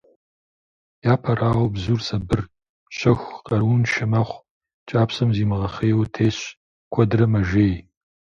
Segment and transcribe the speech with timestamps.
[1.13, 2.41] Япэрауэ, бзур сабыр,
[2.97, 4.45] щэху, къарууншэ мэхъу,
[4.87, 6.41] кӏапсэм зимыгъэхъейуэ тесщ,
[6.91, 7.75] куэдрэ мэжей.